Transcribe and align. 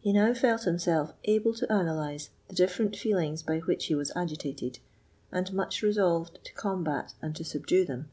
He 0.00 0.12
now 0.12 0.32
felt 0.32 0.62
himself 0.62 1.12
able 1.24 1.52
to 1.54 1.66
analyse 1.76 2.30
the 2.46 2.54
different 2.54 2.94
feelings 2.96 3.42
by 3.42 3.58
which 3.58 3.86
he 3.86 3.96
was 3.96 4.12
agitated, 4.14 4.78
and 5.32 5.52
much 5.52 5.82
resolved 5.82 6.38
to 6.44 6.52
combat 6.54 7.14
and 7.20 7.34
to 7.34 7.42
subdue 7.44 7.84
them. 7.84 8.08